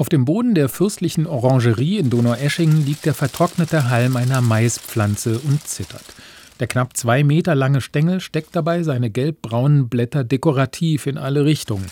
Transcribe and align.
Auf 0.00 0.08
dem 0.08 0.24
Boden 0.24 0.54
der 0.54 0.70
fürstlichen 0.70 1.26
Orangerie 1.26 1.98
in 1.98 2.08
Donaueschingen 2.08 2.86
liegt 2.86 3.04
der 3.04 3.12
vertrocknete 3.12 3.90
Halm 3.90 4.16
einer 4.16 4.40
Maispflanze 4.40 5.38
und 5.40 5.66
zittert. 5.66 6.14
Der 6.58 6.68
knapp 6.68 6.96
zwei 6.96 7.22
Meter 7.22 7.54
lange 7.54 7.82
Stängel 7.82 8.20
steckt 8.20 8.56
dabei 8.56 8.82
seine 8.82 9.10
gelbbraunen 9.10 9.90
Blätter 9.90 10.24
dekorativ 10.24 11.06
in 11.06 11.18
alle 11.18 11.44
Richtungen. 11.44 11.84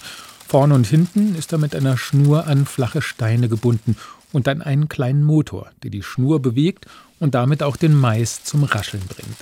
Vorn 0.47 0.73
und 0.73 0.87
hinten 0.87 1.35
ist 1.35 1.53
er 1.53 1.59
mit 1.59 1.77
einer 1.77 1.99
Schnur 1.99 2.47
an 2.47 2.65
flache 2.65 3.03
Steine 3.03 3.51
gebunden 3.51 3.95
und 4.33 4.49
an 4.49 4.63
einen 4.63 4.89
kleinen 4.89 5.23
Motor, 5.23 5.71
der 5.83 5.91
die 5.91 6.03
Schnur 6.03 6.41
bewegt 6.41 6.87
und 7.21 7.35
damit 7.35 7.63
auch 7.63 7.77
den 7.77 7.95
Mais 7.95 8.43
zum 8.43 8.65
Rascheln 8.65 9.05
bringt. 9.07 9.37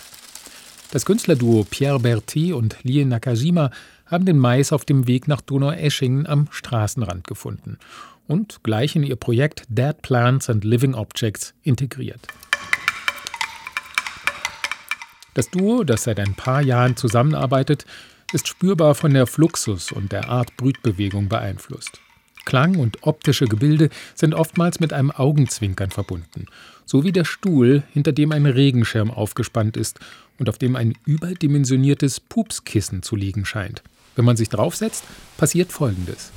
Das 0.91 1.07
Künstlerduo 1.07 1.64
Pierre 1.71 2.01
Berti 2.01 2.53
und 2.53 2.79
Lie 2.83 3.05
Nakajima 3.05 3.71
haben 4.07 4.25
den 4.25 4.39
Mais 4.39 4.73
auf 4.73 4.85
dem 4.85 5.07
Weg 5.07 5.29
nach 5.29 5.41
Donaueschingen 5.41 6.27
am 6.27 6.48
Straßenrand 6.51 7.29
gefunden 7.29 7.79
und 8.27 8.62
gleich 8.62 8.96
in 8.96 9.02
ihr 9.02 9.16
Projekt 9.16 9.64
Dead 9.68 10.00
Plants 10.02 10.50
and 10.50 10.64
Living 10.64 10.95
Objects 10.95 11.55
integriert. 11.62 12.20
Das 15.34 15.51
Duo, 15.51 15.84
das 15.84 16.05
seit 16.05 16.18
ein 16.18 16.34
paar 16.34 16.62
Jahren 16.62 16.96
zusammenarbeitet, 16.96 17.84
ist 18.32 18.48
spürbar 18.48 18.95
von 18.95 19.12
der 19.12 19.27
Fluxus 19.27 19.92
und 19.92 20.10
der 20.12 20.28
Art 20.28 20.56
Brütbewegung 20.56 21.28
beeinflusst. 21.28 22.01
Klang 22.46 22.77
und 22.77 23.02
optische 23.02 23.46
Gebilde 23.46 23.91
sind 24.15 24.34
oftmals 24.34 24.80
mit 24.80 24.93
einem 24.93 25.10
Augenzwinkern 25.10 25.90
verbunden, 25.90 26.46
so 26.87 27.04
wie 27.04 27.12
der 27.12 27.24
Stuhl, 27.24 27.82
hinter 27.93 28.12
dem 28.12 28.32
ein 28.32 28.46
Regenschirm 28.46 29.10
aufgespannt 29.10 29.77
ist 29.77 29.98
und 30.38 30.48
auf 30.48 30.56
dem 30.56 30.77
ein 30.77 30.95
überdimensioniertes 31.04 32.20
Pupskissen 32.20 33.02
zu 33.02 33.16
liegen 33.16 33.45
scheint. 33.45 33.82
Wenn 34.15 34.24
man 34.24 34.37
sich 34.37 34.48
draufsetzt, 34.48 35.04
passiert 35.37 35.73
Folgendes. 35.73 36.32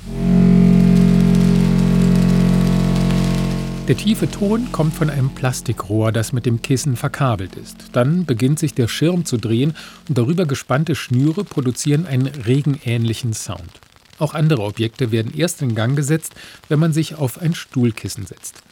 Der 3.90 3.96
tiefe 3.96 4.30
Ton 4.30 4.70
kommt 4.70 4.94
von 4.94 5.10
einem 5.10 5.30
Plastikrohr, 5.30 6.12
das 6.12 6.32
mit 6.32 6.46
dem 6.46 6.62
Kissen 6.62 6.94
verkabelt 6.94 7.56
ist. 7.56 7.76
Dann 7.90 8.24
beginnt 8.24 8.60
sich 8.60 8.72
der 8.72 8.86
Schirm 8.86 9.24
zu 9.24 9.36
drehen 9.36 9.74
und 10.08 10.16
darüber 10.16 10.46
gespannte 10.46 10.94
Schnüre 10.94 11.42
produzieren 11.42 12.06
einen 12.06 12.28
regenähnlichen 12.28 13.32
Sound. 13.34 13.80
Auch 14.20 14.34
andere 14.34 14.62
Objekte 14.62 15.10
werden 15.10 15.34
erst 15.36 15.60
in 15.60 15.74
Gang 15.74 15.96
gesetzt, 15.96 16.34
wenn 16.68 16.78
man 16.78 16.92
sich 16.92 17.16
auf 17.16 17.42
ein 17.42 17.52
Stuhlkissen 17.52 18.26
setzt. 18.26 18.62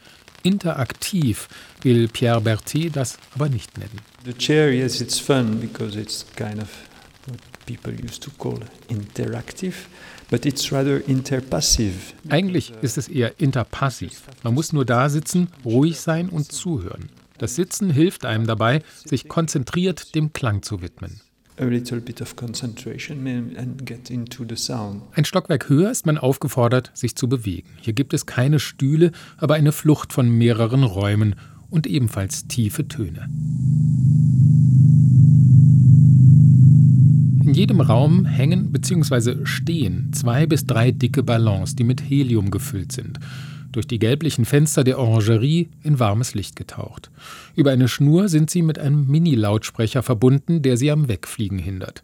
Interaktiv 0.45 1.49
will 1.83 2.07
Pierre 2.07 2.41
Berthet 2.41 2.95
das 2.95 3.19
aber 3.35 3.49
nicht 3.49 3.77
nennen. 3.77 3.99
The 4.25 4.35
chair, 4.35 4.73
yes, 4.73 5.01
it's 5.01 5.19
fun 5.19 5.59
because 5.59 5.99
it's 5.99 6.25
kind 6.37 6.63
of 6.63 6.69
people 7.69 7.93
used 7.93 8.23
to 8.23 8.31
call 8.39 8.59
interactive. 8.89 9.75
But 10.31 10.47
it's 10.47 10.73
rather 10.73 11.07
interpassive. 11.07 12.15
Eigentlich 12.29 12.73
ist 12.83 12.99
es 12.99 13.09
eher 13.09 13.41
interpassiv. 13.41 14.23
Man 14.43 14.55
muss 14.55 14.73
nur 14.73 14.85
da 14.85 15.09
sitzen, 15.09 15.49
ruhig 15.65 16.01
sein 16.01 16.29
und 16.29 16.51
zuhören. 16.53 17.09
Das 17.39 17.55
Sitzen 17.55 17.91
hilft 17.91 18.25
einem 18.25 18.47
dabei, 18.47 18.83
sich 19.05 19.29
konzentriert 19.29 20.15
dem 20.15 20.33
Klang 20.33 20.63
zu 20.63 20.83
widmen. 20.83 21.21
Ein 21.61 21.85
Stockwerk 25.25 25.69
höher 25.69 25.91
ist 25.91 26.07
man 26.07 26.19
aufgefordert, 26.19 26.91
sich 26.95 27.17
zu 27.17 27.29
bewegen. 27.29 27.69
Hier 27.81 27.95
gibt 27.95 28.15
es 28.15 28.27
keine 28.27 28.61
Stühle, 28.61 29.13
aber 29.39 29.55
eine 29.55 29.73
Flucht 29.73 30.13
von 30.13 30.29
mehreren 30.29 30.85
Räumen 30.85 31.37
und 31.71 31.87
ebenfalls 31.87 32.49
tiefe 32.49 32.87
Töne. 32.87 33.29
In 37.49 37.55
jedem 37.55 37.81
Raum 37.81 38.27
hängen 38.27 38.73
bzw. 38.73 39.47
stehen 39.47 40.13
zwei 40.13 40.45
bis 40.45 40.67
drei 40.67 40.91
dicke 40.91 41.23
Ballons, 41.23 41.75
die 41.75 41.83
mit 41.83 42.03
Helium 42.03 42.51
gefüllt 42.51 42.93
sind. 42.93 43.19
Durch 43.73 43.87
die 43.87 43.99
gelblichen 43.99 44.45
Fenster 44.45 44.85
der 44.85 44.99
Orangerie 44.99 45.71
in 45.83 45.99
warmes 45.99 46.35
Licht 46.35 46.57
getaucht. 46.57 47.11
Über 47.57 47.71
eine 47.71 47.89
Schnur 47.89 48.29
sind 48.29 48.51
sie 48.51 48.61
mit 48.61 48.79
einem 48.79 49.07
Mini-Lautsprecher 49.07 50.03
verbunden, 50.03 50.61
der 50.61 50.77
sie 50.77 50.91
am 50.91 51.09
Wegfliegen 51.09 51.59
hindert. 51.59 52.03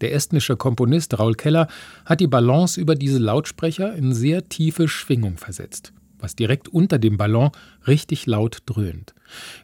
Der 0.00 0.14
estnische 0.14 0.56
Komponist 0.56 1.18
Raul 1.18 1.34
Keller 1.34 1.68
hat 2.06 2.20
die 2.20 2.26
Ballons 2.26 2.78
über 2.78 2.94
diese 2.94 3.18
Lautsprecher 3.18 3.94
in 3.94 4.14
sehr 4.14 4.48
tiefe 4.48 4.88
Schwingung 4.88 5.36
versetzt 5.36 5.92
was 6.18 6.36
direkt 6.36 6.68
unter 6.68 6.98
dem 6.98 7.16
Ballon 7.16 7.50
richtig 7.86 8.26
laut 8.26 8.62
dröhnt. 8.66 9.14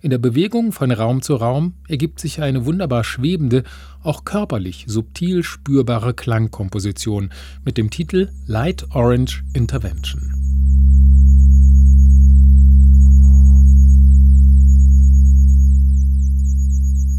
In 0.00 0.10
der 0.10 0.18
Bewegung 0.18 0.72
von 0.72 0.90
Raum 0.90 1.22
zu 1.22 1.36
Raum 1.36 1.74
ergibt 1.88 2.20
sich 2.20 2.40
eine 2.42 2.64
wunderbar 2.66 3.04
schwebende, 3.04 3.64
auch 4.02 4.24
körperlich 4.24 4.84
subtil 4.88 5.42
spürbare 5.42 6.14
Klangkomposition 6.14 7.30
mit 7.64 7.78
dem 7.78 7.90
Titel 7.90 8.28
Light 8.46 8.86
Orange 8.94 9.44
Intervention. 9.54 10.42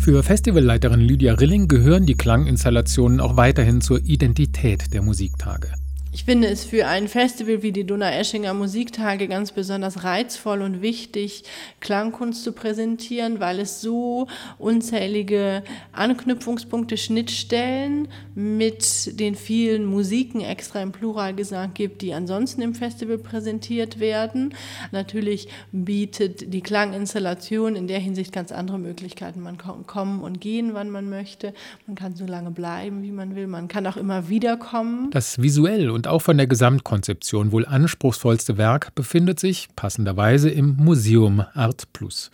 Für 0.04 0.22
Festivalleiterin 0.22 1.00
Lydia 1.00 1.34
Rilling 1.36 1.70
gehören 1.70 2.06
die 2.06 2.16
Klanginstallationen 2.16 3.22
auch 3.22 3.38
weiterhin 3.38 3.80
zur 3.80 4.04
Identität 4.04 4.94
der 4.94 5.02
Musiktage. 5.02 5.70
Ich 6.16 6.26
finde 6.26 6.48
es 6.48 6.64
für 6.64 6.86
ein 6.86 7.08
Festival 7.08 7.64
wie 7.64 7.72
die 7.72 7.86
Donaueschinger 7.86 8.54
Musiktage 8.54 9.28
ganz 9.28 9.52
besonders 9.52 10.04
reizvoll 10.04 10.62
und 10.62 10.84
wichtig, 10.84 11.44
Klangkunst 11.80 12.44
zu 12.44 12.52
präsentieren, 12.52 13.40
weil 13.40 13.60
es 13.60 13.82
so 13.82 14.28
unzählige 14.60 15.64
Anknüpfungspunkte, 15.92 16.98
Schnittstellen 16.98 18.10
mit 18.36 19.20
den 19.20 19.34
vielen 19.34 19.86
Musiken 19.86 20.42
extra 20.42 20.84
im 20.84 20.92
Pluralgesang 20.92 21.74
gibt, 21.74 22.04
die 22.04 22.14
ansonsten 22.14 22.62
im 22.62 22.76
Festival 22.76 23.18
präsentiert 23.18 24.00
werden. 24.00 24.54
Natürlich 24.92 25.48
bietet 25.72 26.54
die 26.54 26.62
Klanginstallation 26.62 27.76
in 27.76 27.88
der 27.88 28.00
Hinsicht 28.00 28.32
ganz 28.32 28.52
andere 28.52 28.78
Möglichkeiten. 28.78 29.42
Man 29.42 29.58
kann 29.58 29.88
kommen 29.88 30.22
und 30.22 30.40
gehen, 30.40 30.76
wann 30.76 30.92
man 30.92 31.10
möchte. 31.10 31.56
Man 31.88 31.96
kann 31.96 32.16
so 32.16 32.28
lange 32.28 32.52
bleiben, 32.52 33.02
wie 33.02 33.12
man 33.12 33.36
will. 33.36 33.48
Man 33.48 33.68
kann 33.68 33.88
auch 33.88 33.98
immer 33.98 34.30
wieder 34.30 34.58
kommen. 34.58 35.10
Das 35.10 35.42
visuell 35.42 35.90
und 35.90 36.03
und 36.04 36.10
auch 36.10 36.22
von 36.22 36.36
der 36.36 36.48
Gesamtkonzeption 36.48 37.54
wohl 37.54 37.66
anspruchsvollste 37.66 38.58
Werk 38.58 38.94
befindet 38.94 39.40
sich 39.40 39.70
passenderweise 39.78 40.50
im 40.50 40.76
Museum 40.76 41.46
Art 41.54 41.94
Plus, 41.94 42.30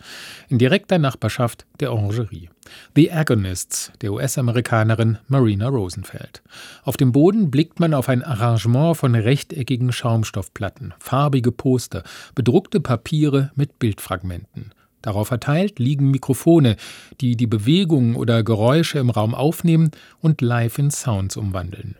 in 0.48 0.58
direkter 0.58 0.98
Nachbarschaft 0.98 1.66
der 1.78 1.92
Orangerie. 1.92 2.50
The 2.96 3.12
Agonists 3.12 3.92
der 4.00 4.12
US-Amerikanerin 4.12 5.18
Marina 5.28 5.68
Rosenfeld. 5.68 6.42
Auf 6.82 6.96
dem 6.96 7.12
Boden 7.12 7.52
blickt 7.52 7.78
man 7.78 7.94
auf 7.94 8.08
ein 8.08 8.24
Arrangement 8.24 8.96
von 8.96 9.14
rechteckigen 9.14 9.92
Schaumstoffplatten, 9.92 10.92
farbige 10.98 11.52
Poster, 11.52 12.02
bedruckte 12.34 12.80
Papiere 12.80 13.52
mit 13.54 13.78
Bildfragmenten. 13.78 14.72
Darauf 15.00 15.28
verteilt 15.28 15.78
liegen 15.78 16.10
Mikrofone, 16.10 16.74
die 17.20 17.36
die 17.36 17.46
Bewegungen 17.46 18.16
oder 18.16 18.42
Geräusche 18.42 18.98
im 18.98 19.10
Raum 19.10 19.32
aufnehmen 19.32 19.92
und 20.20 20.40
live 20.40 20.78
in 20.78 20.90
Sounds 20.90 21.36
umwandeln. 21.36 21.94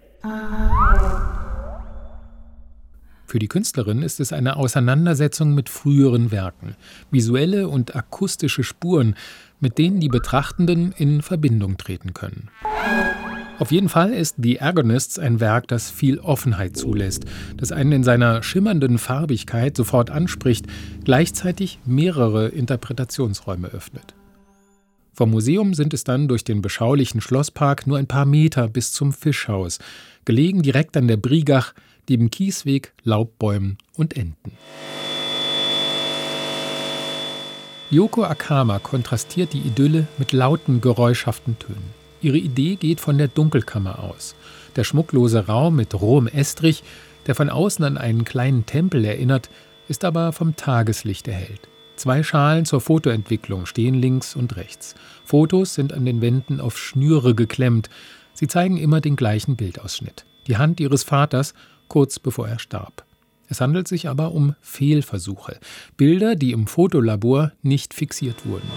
Für 3.31 3.39
die 3.39 3.47
Künstlerin 3.47 4.03
ist 4.03 4.19
es 4.19 4.33
eine 4.33 4.57
Auseinandersetzung 4.57 5.55
mit 5.55 5.69
früheren 5.69 6.33
Werken, 6.33 6.75
visuelle 7.13 7.69
und 7.69 7.95
akustische 7.95 8.65
Spuren, 8.65 9.15
mit 9.61 9.79
denen 9.79 10.01
die 10.01 10.09
Betrachtenden 10.09 10.91
in 10.91 11.23
Verbindung 11.23 11.77
treten 11.77 12.13
können. 12.13 12.49
Auf 13.61 13.71
jeden 13.71 13.89
Fall 13.89 14.13
ist 14.13 14.35
The 14.39 14.61
Agonists 14.61 15.17
ein 15.21 15.39
Werk, 15.39 15.69
das 15.69 15.93
viel 15.93 16.19
Offenheit 16.19 16.77
zulässt, 16.77 17.25
das 17.57 17.71
einen 17.71 17.93
in 17.93 18.03
seiner 18.03 18.43
schimmernden 18.43 18.99
Farbigkeit 18.99 19.77
sofort 19.77 20.11
anspricht, 20.11 20.67
gleichzeitig 21.05 21.79
mehrere 21.87 22.49
Interpretationsräume 22.49 23.69
öffnet. 23.69 24.17
Vom 25.13 25.31
Museum 25.31 25.75
sind 25.75 25.95
es 25.95 26.03
dann 26.03 26.27
durch 26.27 26.43
den 26.43 26.63
beschaulichen 26.63 27.21
Schlosspark 27.21 27.87
nur 27.87 27.99
ein 27.99 28.09
paar 28.09 28.27
Meter 28.27 28.67
bis 28.67 28.93
zum 28.93 29.13
Fischhaus, 29.13 29.79
gelegen 30.25 30.63
direkt 30.63 30.97
an 30.97 31.07
der 31.07 31.17
Brigach, 31.17 31.75
neben 32.11 32.29
Kiesweg, 32.29 32.93
Laubbäumen 33.05 33.79
und 33.97 34.17
Enten. 34.17 34.53
Yoko 37.89 38.25
Akama 38.25 38.81
kontrastiert 38.81 39.53
die 39.53 39.61
Idylle 39.61 40.09
mit 40.19 40.33
lauten, 40.33 40.81
geräuschhaften 40.81 41.59
Tönen. 41.59 41.95
Ihre 42.21 42.37
Idee 42.37 42.75
geht 42.75 43.01
von 43.01 43.17
der 43.17 43.29
Dunkelkammer 43.29 44.01
aus. 44.01 44.35
Der 44.77 44.85
schmucklose 44.85 45.47
Raum 45.47 45.77
mit 45.77 45.95
rohem 45.95 46.27
Estrich, 46.27 46.83
der 47.27 47.35
von 47.35 47.49
außen 47.49 47.85
an 47.85 47.97
einen 47.97 48.25
kleinen 48.25 48.67
Tempel 48.67 49.05
erinnert, 49.05 49.49
ist 49.89 50.05
aber 50.05 50.33
vom 50.33 50.57
Tageslicht 50.57 51.29
erhellt. 51.29 51.69
Zwei 51.97 52.23
Schalen 52.23 52.65
zur 52.65 52.81
Fotoentwicklung 52.81 53.67
stehen 53.67 53.95
links 53.95 54.35
und 54.35 54.57
rechts. 54.57 54.95
Fotos 55.25 55.75
sind 55.75 55.93
an 55.93 56.05
den 56.05 56.21
Wänden 56.21 56.61
auf 56.61 56.77
Schnüre 56.77 57.35
geklemmt. 57.35 57.89
Sie 58.35 58.49
zeigen 58.49 58.79
immer 58.79 59.01
den 59.01 59.17
gleichen 59.17 59.57
Bildausschnitt. 59.57 60.25
Die 60.47 60.57
Hand 60.57 60.81
ihres 60.81 61.03
Vaters 61.03 61.55
kurz 61.91 62.19
bevor 62.19 62.49
er 62.49 62.59
starb. 62.59 63.05
Es 63.49 63.61
handelt 63.61 63.89
sich 63.89 64.09
aber 64.09 64.33
um 64.33 64.55
Fehlversuche, 64.63 65.59
Bilder, 65.99 66.37
die 66.37 66.53
im 66.53 66.67
Fotolabor 66.67 67.53
nicht 67.63 67.93
fixiert 67.93 68.47
wurden. 68.47 68.71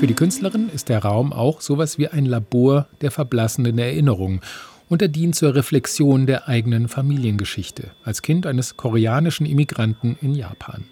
Für 0.00 0.06
die 0.06 0.14
Künstlerin 0.14 0.68
ist 0.68 0.88
der 0.88 1.02
Raum 1.02 1.32
auch 1.32 1.60
sowas 1.60 1.96
wie 1.98 2.08
ein 2.08 2.26
Labor 2.26 2.88
der 3.00 3.10
verblassenden 3.10 3.78
Erinnerungen 3.78 4.40
und 4.88 5.02
er 5.02 5.08
dient 5.08 5.34
zur 5.34 5.54
Reflexion 5.54 6.26
der 6.26 6.48
eigenen 6.48 6.88
Familiengeschichte 6.88 7.90
als 8.04 8.22
Kind 8.22 8.46
eines 8.46 8.76
koreanischen 8.76 9.46
Immigranten 9.46 10.16
in 10.20 10.34
Japan. 10.34 10.84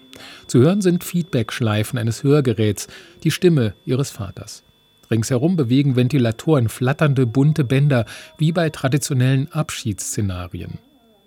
Zu 0.47 0.59
hören 0.59 0.81
sind 0.81 1.03
Feedbackschleifen 1.03 1.99
eines 1.99 2.23
Hörgeräts, 2.23 2.87
die 3.23 3.31
Stimme 3.31 3.73
ihres 3.85 4.11
Vaters. 4.11 4.63
Ringsherum 5.09 5.55
bewegen 5.55 5.95
Ventilatoren 5.95 6.69
flatternde 6.69 7.25
bunte 7.25 7.63
Bänder 7.63 8.05
wie 8.37 8.51
bei 8.51 8.69
traditionellen 8.69 9.51
Abschiedsszenarien. 9.51 10.79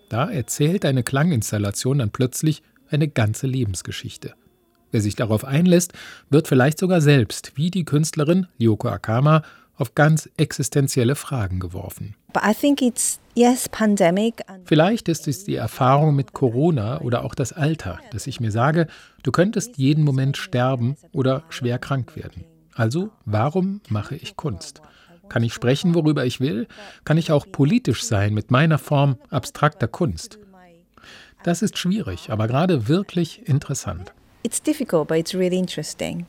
Da 0.08 0.30
erzählt 0.30 0.84
eine 0.84 1.02
Klanginstallation 1.02 1.98
dann 1.98 2.10
plötzlich 2.10 2.62
eine 2.90 3.08
ganze 3.08 3.46
Lebensgeschichte. 3.46 4.34
Wer 4.90 5.00
sich 5.00 5.14
darauf 5.14 5.44
einlässt, 5.44 5.92
wird 6.30 6.48
vielleicht 6.48 6.78
sogar 6.78 7.00
selbst, 7.00 7.52
wie 7.54 7.70
die 7.70 7.84
Künstlerin 7.84 8.48
Yoko 8.58 8.88
Akama, 8.88 9.42
auf 9.76 9.94
ganz 9.94 10.28
existenzielle 10.36 11.14
Fragen 11.14 11.58
geworfen. 11.58 12.14
Vielleicht 14.64 15.08
ist 15.08 15.26
es 15.26 15.44
die 15.44 15.54
Erfahrung 15.54 16.14
mit 16.14 16.32
Corona 16.32 17.00
oder 17.00 17.24
auch 17.24 17.34
das 17.34 17.52
Alter, 17.52 17.98
dass 18.12 18.26
ich 18.26 18.40
mir 18.40 18.50
sage, 18.50 18.88
du 19.22 19.32
könntest 19.32 19.78
jeden 19.78 20.04
Moment 20.04 20.36
sterben 20.36 20.96
oder 21.12 21.44
schwer 21.48 21.78
krank 21.78 22.14
werden. 22.14 22.44
Also, 22.80 23.10
warum 23.26 23.82
mache 23.90 24.16
ich 24.16 24.36
Kunst? 24.36 24.80
Kann 25.28 25.42
ich 25.42 25.52
sprechen, 25.52 25.94
worüber 25.94 26.24
ich 26.24 26.40
will? 26.40 26.66
Kann 27.04 27.18
ich 27.18 27.30
auch 27.30 27.44
politisch 27.52 28.02
sein 28.04 28.32
mit 28.32 28.50
meiner 28.50 28.78
Form 28.78 29.18
abstrakter 29.28 29.86
Kunst? 29.86 30.38
Das 31.44 31.60
ist 31.60 31.76
schwierig, 31.76 32.30
aber 32.30 32.48
gerade 32.48 32.88
wirklich 32.88 33.46
interessant. 33.46 34.14
It's 34.44 34.62
difficult, 34.62 35.08
but 35.08 35.18
it's 35.18 35.34
really 35.34 35.58
interesting. 35.58 36.24